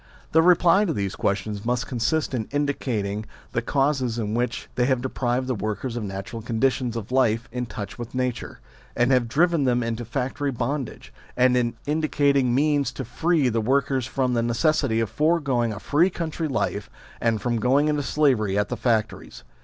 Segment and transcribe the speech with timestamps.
[0.31, 5.53] The reply to these questions must consist in indicating the causes which have deprived the
[5.53, 8.61] workers of natural conditions of life in touch with nature,
[8.95, 14.07] and have driven them into factory bondage; and in indicating means to free the workers
[14.07, 16.89] from the necessity of foregoing a free country life,
[17.21, 19.43] and from going into slavery at the factories.